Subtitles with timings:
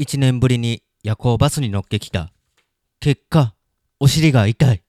[0.00, 2.32] 1年ぶりに夜行バスに乗っけきた。
[2.98, 3.54] 結果、
[4.00, 4.82] お尻が痛い。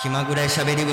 [0.00, 0.92] 気まぐれしゃべり部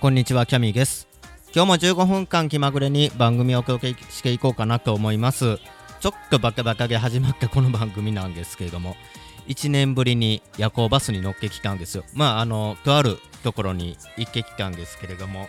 [0.00, 1.08] こんにちは、キャミーです。
[1.52, 5.58] 今日も15分間気まぐれに番組をお届けしていこうかなと思います。
[5.98, 8.94] ちょっとバカバカで始まったこの番組なんですけれども、
[9.48, 12.04] 1年ぶりに夜行バスに乗っけきたんですよ。
[12.14, 15.48] まあ、あの、とあるところに行ってきたんですけれども、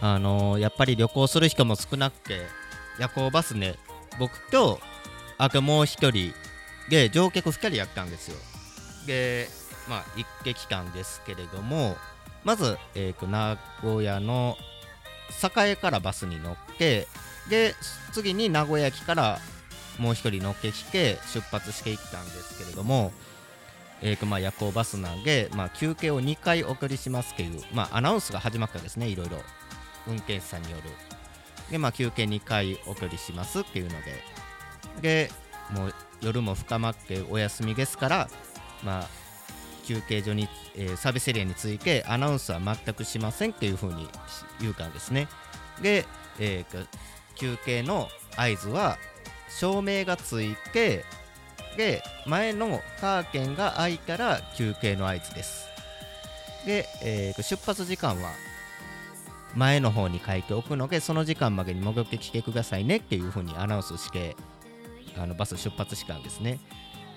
[0.00, 2.40] あのやっぱり旅行する人も少なくて、
[2.98, 3.76] 夜行バスね、
[4.18, 4.80] 僕と、
[5.38, 6.32] あともう一人
[6.88, 8.36] で乗客2人やったんですよ。
[9.06, 9.46] で、
[9.88, 11.96] まあ、行ってきたんですけれども、
[12.44, 14.56] まず、えー名古屋の
[15.44, 17.06] 栄からバスに乗って
[17.50, 17.74] で
[18.12, 19.38] 次に名古屋駅から
[19.98, 23.12] もう一人乗っけきて出発していったんですけれども、
[24.00, 29.38] えーまあ、夜行バスなんで、まあ、休憩を2回お送りしますっていう、まあ、アナウンスが始まったですねいろいろ。
[30.06, 30.84] 運転手さんによる。
[31.70, 34.38] で、まあ、休憩2回お送りしますっていうので。
[35.00, 35.30] で
[35.70, 38.28] もう夜も深まってお休みですから
[38.82, 39.08] まあ
[39.88, 44.06] 休憩所に、えーサービスエリアについてアナウンスは全くしませんっていうふうに
[44.60, 45.28] 言うからですね。
[45.82, 46.04] で、
[46.38, 46.86] えー
[47.36, 48.98] 休憩の合図は
[49.48, 51.04] 照明がついて
[51.76, 55.68] で前のカーテンが開いたら休憩の合図です。
[56.66, 58.32] で、えー出発時間は
[59.54, 64.36] 前の方に書いておくのでその時間までに戻ってきてくださいねっていうふうにアナウンスして
[65.16, 66.58] あのバス出発したんですね。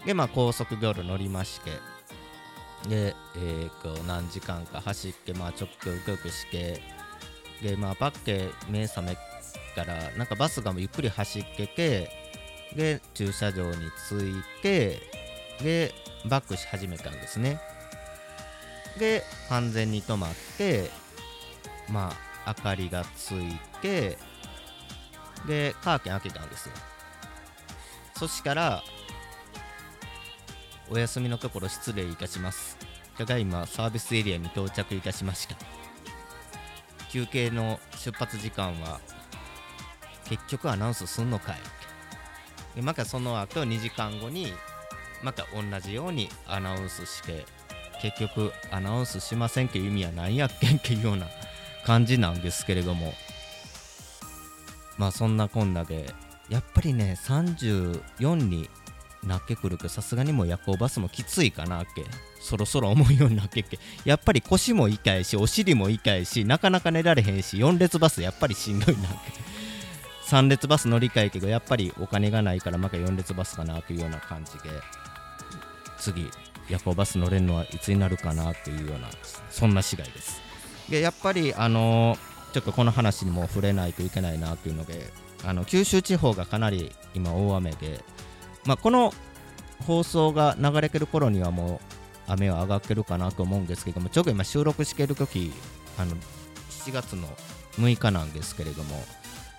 [0.05, 1.71] でまあ高速道路乗りまして
[2.87, 6.81] で、えー、と何時間か走って、まあ、ちょっとうくうくして
[7.61, 9.15] で、まあ、バッケ目覚め
[9.75, 12.09] からなんかバスがゆっくり走ってて
[12.75, 13.75] で駐車場に
[14.09, 14.99] 着いて
[15.61, 15.93] で
[16.27, 17.59] バックし始めたんですね。
[18.97, 20.89] で完全に止まって
[21.89, 22.11] ま
[22.45, 24.17] あ明かりがついて
[25.47, 26.75] でカーテン開けたんですよ。
[28.15, 28.83] そしたら
[30.91, 32.77] お休みのところ失礼いたします。
[33.17, 35.55] ただいまサービスエリアに到着いたしました。
[37.11, 38.99] 休憩の出発時間は
[40.25, 41.55] 結局アナウンスすんのかい
[42.75, 44.53] でまたその後2時間後に
[45.21, 47.45] また同じようにアナウンスして
[48.01, 51.27] 結局アナウンスしませんっていう意味は何やっけんっていうような
[51.85, 53.13] 感じなんですけれども
[54.97, 56.13] まあそんなこんなで
[56.49, 58.69] やっぱりね34に
[59.23, 62.03] なってくるとさすがにもう夜行バスもきついかなって
[62.39, 63.77] そろそろ思うようになってっけ。
[64.03, 69.51] やっぱり腰も痛いしお尻も痛いしなかなか寝られへんし4列バスやっぱりしんどいなって。
[70.31, 74.59] 3列バス乗り換えけどやっぱりお金がないからまた4列バスかなというような感じで
[75.97, 76.31] 次
[76.69, 79.09] 夜行バス乗れるのはいつになるかなっていうような
[79.49, 80.41] そんな次第です。
[80.89, 82.17] でやっぱりあの
[82.53, 85.11] ちょっとこの話にも触れないといけないなというので
[85.43, 88.03] あの九州地方がかなり今大雨で
[88.65, 89.13] まあ、この
[89.85, 91.81] 放送が流れてる頃にはも
[92.27, 95.51] う雨は上がってるかなと思うんですけどもちょうど今収録してる時
[95.97, 96.15] あの
[96.69, 97.27] 7月の
[97.77, 99.03] 6日なんですけれども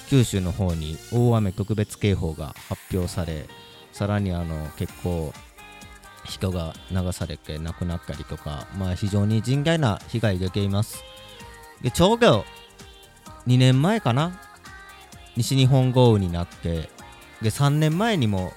[0.09, 3.47] 九州の方に大雨特別警報が発表され
[3.93, 5.33] さらにあの結構
[6.25, 11.03] 人が流されて亡くなったりとか、まあ、非常に甚大な被害が出ています。
[11.83, 12.45] でちょうど
[13.47, 14.39] 2年前かな？
[15.37, 16.91] 西日本豪雨になって
[17.41, 18.53] で3年前にも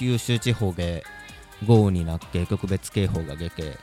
[0.00, 1.04] 九州地方で
[1.66, 3.76] 豪雨になって特別警報が出て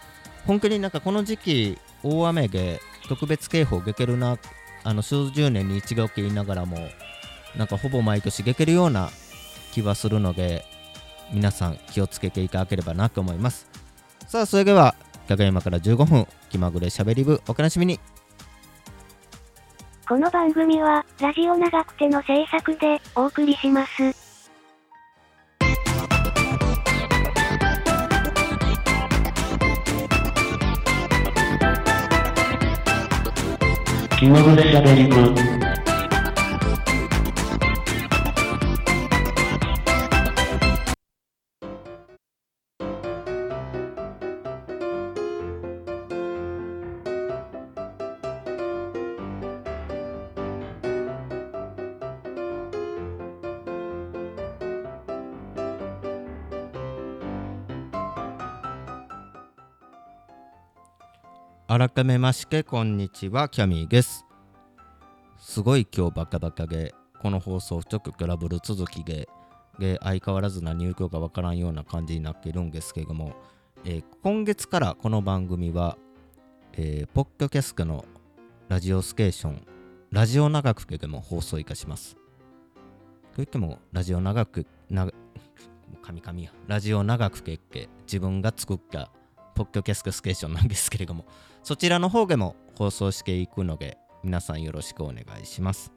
[0.48, 4.40] 本当になんかこの時期大雨で特別警報出てるな
[4.84, 6.78] あの数十年に一度って言いながらも
[7.56, 9.10] なんかほぼ毎年出てるような
[9.72, 10.66] 気はするので
[11.32, 13.68] 皆さん気をつけていただければなと思います。
[14.28, 14.96] さあそれでは
[15.28, 18.00] 高山から15分気まぐれしゃべり部お楽しみに。
[20.08, 24.27] この番組は、ラジオ長くての制作でお送りします。
[34.18, 35.67] 気まぐれしゃべりく。
[61.78, 64.26] 改めましてこんにちはキャミーです。
[65.38, 66.92] すごい今日バカバカげ
[67.22, 69.30] この放送ちょっとトラブル続きで
[69.78, 73.36] で相変わらず何言うかわからんような感じになっているんですけども、
[73.86, 76.00] えー今月からこの番組は、
[76.74, 78.06] えーポッドキャストの
[78.70, 79.62] ラジオステーション
[80.10, 82.16] ラジオ長くけでも放送いたします。
[82.16, 82.20] と
[83.36, 85.08] 言ってもラジオ長くな
[86.02, 86.52] 神々や。
[86.66, 89.12] ラジオ長くけって自分が作った
[89.58, 91.26] ポッドキャストステーションなんですけれども
[91.64, 95.92] そちらの方でも放送していくので皆さんよろしくお願いします。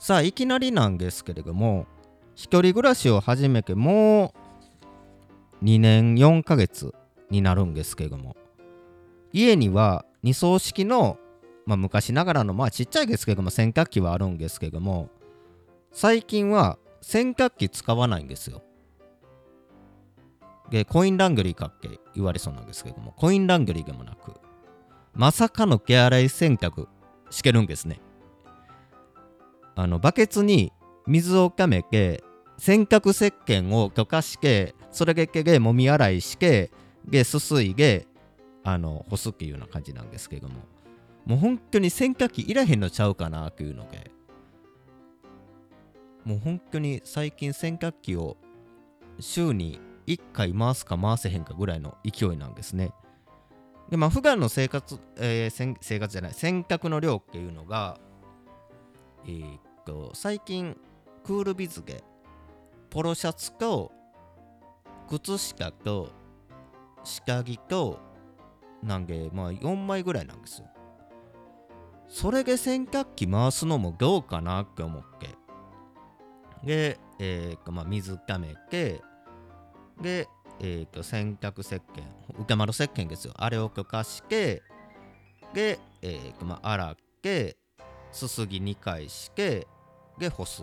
[0.00, 1.86] さあいきなりなんですけれども
[2.34, 4.34] 一人暮らしを始めても
[5.62, 6.92] う2年4ヶ月
[7.30, 8.36] になるんですけれども
[9.32, 11.16] 家には二層式の、
[11.64, 15.08] まあ、昔ながらのまあちっちゃいですけども洗濯機はあるんですけども
[15.92, 18.62] 最近は洗濯機使わないんですよ。
[20.70, 24.34] でコインランドリーかっけ言われそうなんですけどもコインランドリーでもなく
[25.14, 26.88] まさかの手洗い洗濯
[27.30, 28.00] してるんですね。
[29.76, 30.72] あのバケツに
[31.06, 32.22] 水をかめて
[32.58, 36.70] 洗濯石鹸を溶かしてそれだけでもみ洗いして
[37.04, 38.06] ですすいで
[38.62, 40.54] あの干すっていうような感じなんですけども
[41.26, 44.10] もう本当に洗濯機いらへんのちゃうかなっていうので
[46.24, 48.36] もう本当に最近洗濯機を
[49.20, 52.92] 週に1回回すか回せへんかぐらいの勢いなんですね。
[53.90, 57.98] でまあ普段の生活、えー生活じゃない洗濯の量っていうのが
[59.26, 60.76] えーっと最近
[61.22, 62.02] クールビズで
[62.90, 63.92] ポロシャツと
[65.08, 66.10] 靴下と
[67.02, 68.00] 下着と
[68.82, 70.68] なんでまあ4枚ぐらいなんですよ。
[72.08, 75.28] それで洗濯機回すのもどうかなって思って。
[76.64, 79.02] で、えーっとまあ水ためて
[80.00, 80.28] で、
[80.60, 81.80] えー、と洗濯石鹸
[82.38, 83.34] 浮かまる石鹸ですよ。
[83.36, 84.62] あれを溶かして
[85.52, 87.56] で、えーとまあ、洗って
[88.12, 89.66] すすぎ2回して
[90.18, 90.62] で干す。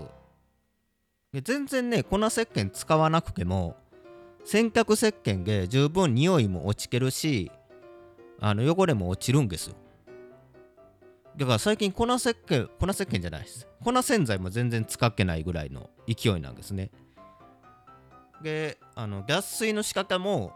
[1.34, 3.78] で全然ね粉石鹸使わなくても
[4.44, 7.52] 洗濯石鹸で十分匂いも落ちてるし
[8.40, 9.76] あの汚れも落ちるんですよ。
[11.38, 13.68] だから最近粉石鹸粉石鹸じゃないです。
[13.84, 16.92] 粉洗剤も全然使ってないぐらいの勢いなんですね。
[18.42, 20.54] であの脱水の仕方も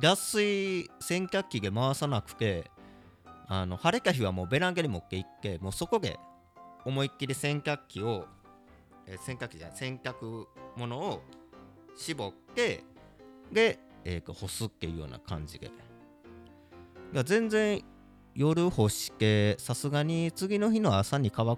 [0.00, 2.70] 脱水洗濯機で回さなくて
[3.48, 6.18] あの晴れた日はもうベランダに持って行ってもうそこで
[6.84, 8.26] 思いっきり洗濯機を、
[9.08, 10.46] え洗濯機じゃない洗濯
[10.76, 11.20] 物を
[11.96, 12.84] 絞って
[13.50, 15.66] で、えー干すっていうような感じで。
[15.66, 15.70] い
[17.12, 17.82] や全然
[18.34, 21.56] 夜干してさすがに次の日の朝に乾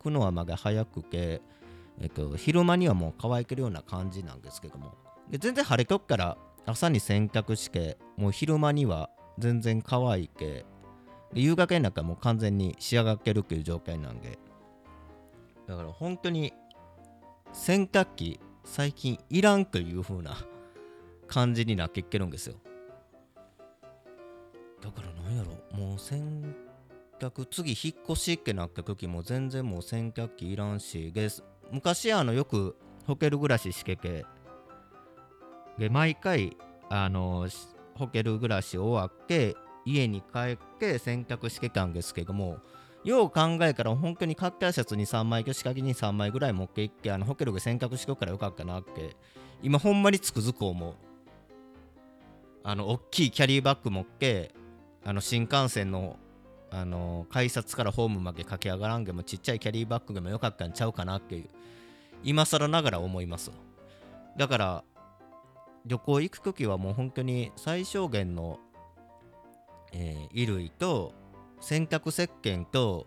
[0.00, 1.42] くのはまだ早くて
[2.00, 4.94] えっと、昼間にはもう乾いてるような感じなんですけども。
[5.30, 10.64] で全然晴れとっから朝に洗濯してもう昼間には全然乾いて
[11.34, 14.38] 夕方になったらもう完全に仕上がってるっていう状態なんで。
[15.66, 16.52] だから本当に
[17.52, 20.36] 洗濯機最近いらんという風な
[21.26, 22.56] 感じになってきてるんですよ。
[24.80, 26.54] だからなんやろもう洗
[27.18, 31.28] 濯次引っ越しってなった時も全然もう洗濯機いらんしで
[31.70, 34.24] 昔あのよくホケル暮らししてて
[35.78, 36.56] で毎回
[36.88, 37.48] あの
[37.94, 42.58] ホケル暮らし終わって家に帰って洗濯してたんですけども
[43.04, 49.16] よう考えたら本当にカッターシャツに3枚と仕掛けに3枚ぐらい持っていってあのホケルで洗濯してくからよかったなって
[49.62, 50.94] 今ほんまにつくづく思う。
[52.64, 54.52] あの大きいキャリーバッグ持って
[55.04, 56.18] あの新幹線の
[56.70, 61.48] あの改札からホームまで駆け上がらんでもちっちゃいキャリーバッグでもよかったんちゃうかなっていう
[62.24, 63.50] 今更ながら思います
[64.36, 64.84] だから
[65.86, 68.58] 旅行行く時はもう本当に最小限の、
[69.92, 71.14] えー衣類と
[71.60, 73.06] 洗濯石鹸と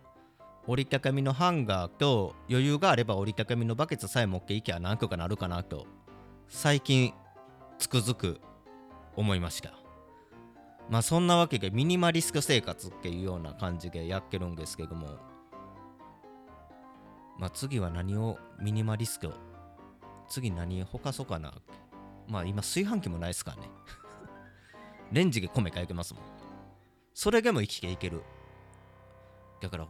[0.66, 5.86] 折りたたみのハンガーと余裕があれば折りたたみのバケツさえ持っていけば何とかなるかなと
[6.48, 7.14] 最近
[7.78, 8.40] つくづく
[9.16, 9.89] 思いました。
[10.90, 15.08] まあそんなわけでミニマリスク生活っていうような感じでやってるんですけども。
[17.38, 19.32] まあ次は何をミニマリスク
[20.28, 21.54] 次何ほかそうかな
[22.28, 23.70] まあ今炊飯器もないですからね。
[25.12, 26.24] レンジで米炊いてますもん。
[27.14, 28.24] それでも生きていける。
[29.62, 29.88] だから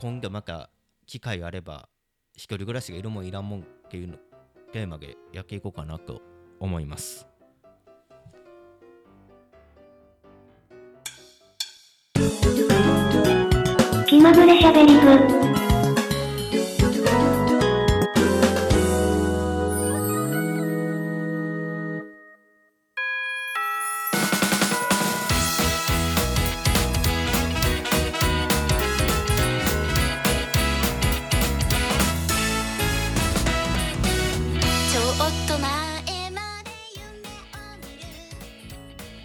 [0.00, 0.70] 今度また
[1.06, 1.88] 機会があれば
[2.32, 4.16] 一人暮らしがいるもんいらんもんっていうの
[4.72, 6.20] テーマでやっていこうかなと
[6.58, 7.33] 思います。
[14.24, 15.53] まぐれしゃべり部。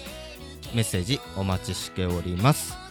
[0.74, 2.81] メッセージお待ちしております。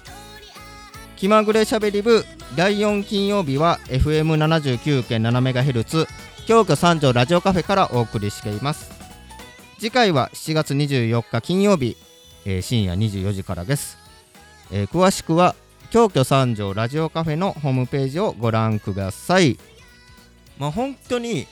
[1.21, 2.25] 気まぐれしゃべり部。
[2.55, 6.07] 第4金曜日は FM79.7MHz
[6.47, 8.89] 京都三条ラジオカフェからお送りしています。
[9.77, 11.95] 次回は7月24日金曜日、
[12.43, 13.99] えー深夜24時からです、
[14.71, 15.53] えー詳しくは
[15.91, 19.59] 京都三条ラジオカフェのホームページをご覧ください。
[20.57, 21.45] まあ本当に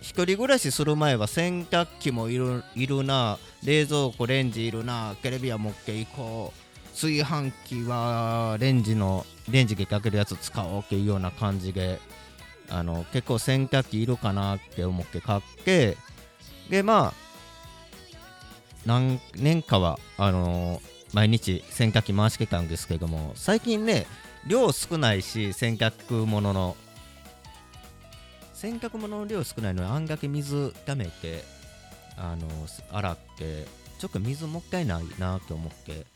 [0.00, 6.65] 一人暮らしする前は洗濯機もいるいるな冷蔵庫レンジいるなテレビは持っていこう。
[6.96, 12.00] 炊飯器はレンジのレンジでかけるやつ使おうっていうような感じで
[12.70, 15.98] あの結構洗濯機いるかなって思って買って
[16.70, 17.14] でまあ
[18.86, 20.80] 何年かはあの
[21.12, 24.06] 毎日洗濯機回してたんですけども最近ね
[24.46, 26.76] 量少ないし洗濯物の
[28.54, 31.44] 洗濯物の量少ないのにあんだけ水溜めて
[32.16, 32.48] あの
[32.90, 33.66] 洗って
[33.98, 36.06] ちょっと水もったいないなと思って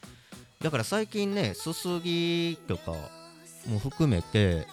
[0.63, 2.93] だから最近ねすすぎとか
[3.67, 4.67] も含めて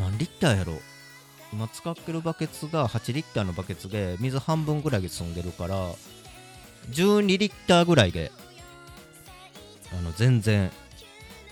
[0.00, 0.80] 何リッターやろ？
[1.52, 5.92] 今使ってるバケツが8リッターのバケツで水半分ぐらいで積んでるから
[6.90, 8.32] 12リッターぐらいで
[9.96, 10.70] あの全然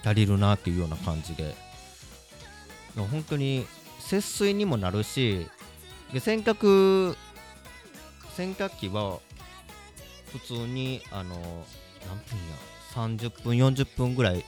[0.04, 1.54] 足りるなっていうような感じで。
[2.96, 3.66] 本当に
[4.00, 5.46] 節水にもなるし
[6.14, 7.14] で洗濯
[8.34, 9.18] 洗濯機は
[10.32, 12.75] 普通にあの何分や。
[12.96, 14.44] 30分40分ぐらい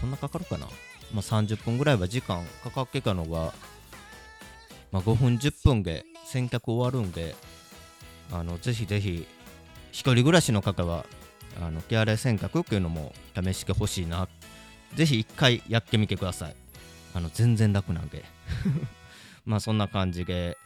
[0.00, 0.66] そんなかかるかな、
[1.12, 3.52] まあ、30分ぐらいは時間かかってたのが、
[4.92, 7.34] まあ、5分10分で洗濯終わるんで
[8.30, 9.26] あのぜひぜひ
[9.90, 11.04] 一人暮らしの方は
[11.60, 14.28] あの手洗い洗濯っていうのも試してほしいな。
[14.94, 16.54] ぜひ一回やってみてください。
[17.14, 18.24] あの全然楽なんで。
[19.44, 20.56] まあそんな感じで、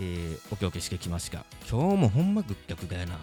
[0.00, 1.44] えーお届けしてきました。
[1.70, 3.18] 今日もほんまぐったぐだやな。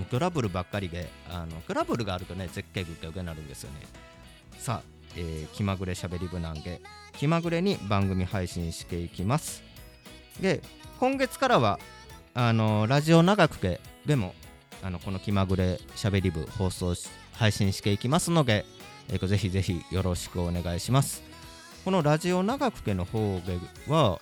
[0.00, 3.80] もうトラブルばっかりであのトラブルがあるとね絶対ぐったぐだになるんですよね。
[4.58, 6.80] さあ、えー気まぐれしゃべり部なんで
[7.12, 9.62] 気まぐれに番組配信していきます。
[10.40, 10.62] で
[10.98, 11.78] 今月からは
[12.32, 14.34] あのラジオ長くてでも
[14.82, 18.64] あのこの気まぐれしゃべり部放送し配信していきますので、
[19.10, 21.22] えーぜひぜひよろしくお願いします。
[21.84, 24.18] このラジオ長くての方では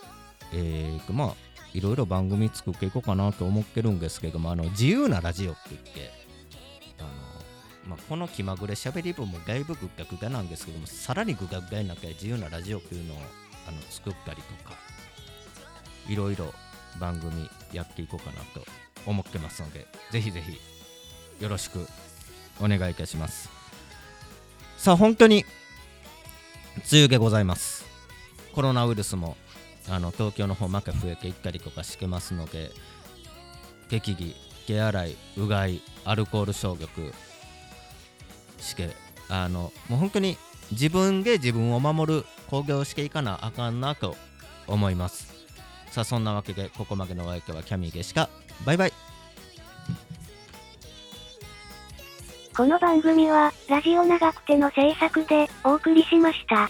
[0.52, 1.35] えーまあ
[1.78, 6.11] いろいろ番組作っていこうかなと思ってるんですけどもあの自由なラジオって言って
[6.99, 7.08] あの、
[7.87, 13.16] まあ、この気まぐれしゃべり部もだいぶグッガグガなんですけどもさらにグガグガになって自由なラジオっていうのを
[13.68, 14.75] あの作ったりとか
[16.08, 16.52] いろいろ
[16.99, 18.66] 番組やっていこうかなと
[19.06, 20.58] 思ってますのでぜひぜひ
[21.40, 21.87] よろしく
[22.61, 23.49] お願いいたします。
[24.78, 25.44] さあ本当に
[26.90, 27.85] 梅雨でございます。
[28.52, 29.37] コロナウイルスも
[29.90, 32.71] あの東京の方また増えていったりとかしてますので
[33.88, 34.35] 適宜
[34.66, 37.12] 手洗いうがいアルコール消毒
[38.59, 38.90] して
[39.28, 40.37] あのもう本当に
[40.73, 44.16] 自分で自分を守る工業をしていかなあかんなと
[44.66, 45.33] 思います。
[45.90, 48.28] さあそんなわけでここまでのお相手はキャミーでした。
[48.66, 48.92] バイバイ。
[52.59, 56.68] この番組は、ラジオ長くての制作でお送りしました。